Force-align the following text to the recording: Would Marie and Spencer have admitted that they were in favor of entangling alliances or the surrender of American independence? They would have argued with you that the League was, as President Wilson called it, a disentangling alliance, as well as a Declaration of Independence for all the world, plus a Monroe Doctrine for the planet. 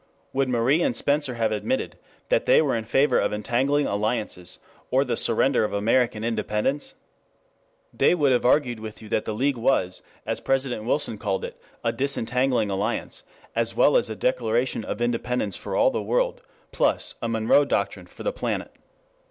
Would 0.33 0.49
Marie 0.49 0.81
and 0.81 0.95
Spencer 0.95 1.35
have 1.35 1.51
admitted 1.51 1.95
that 2.29 2.47
they 2.47 2.59
were 2.59 2.75
in 2.75 2.85
favor 2.85 3.19
of 3.19 3.31
entangling 3.31 3.85
alliances 3.85 4.57
or 4.89 5.05
the 5.05 5.15
surrender 5.15 5.63
of 5.63 5.73
American 5.73 6.23
independence? 6.23 6.95
They 7.93 8.15
would 8.15 8.31
have 8.31 8.43
argued 8.43 8.79
with 8.79 9.03
you 9.03 9.09
that 9.09 9.25
the 9.25 9.33
League 9.35 9.57
was, 9.57 10.01
as 10.25 10.39
President 10.39 10.85
Wilson 10.85 11.19
called 11.19 11.43
it, 11.45 11.61
a 11.83 11.91
disentangling 11.91 12.71
alliance, 12.71 13.21
as 13.55 13.75
well 13.75 13.95
as 13.95 14.09
a 14.09 14.15
Declaration 14.15 14.83
of 14.83 15.01
Independence 15.03 15.55
for 15.55 15.75
all 15.75 15.91
the 15.91 16.01
world, 16.01 16.41
plus 16.71 17.13
a 17.21 17.27
Monroe 17.29 17.63
Doctrine 17.63 18.07
for 18.07 18.23
the 18.23 18.33
planet. 18.33 18.71